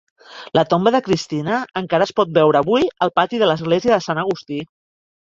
[0.59, 4.27] La tomba de Christina encara es pot veure avui al pati de l'església de Sant
[4.27, 4.63] Agustí.